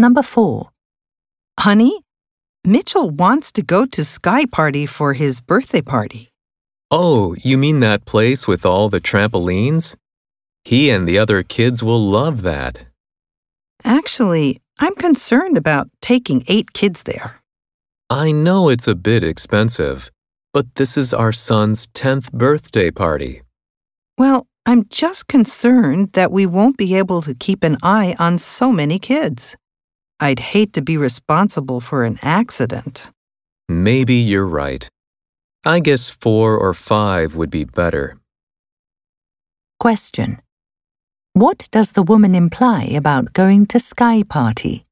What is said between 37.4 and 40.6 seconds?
be better. Question.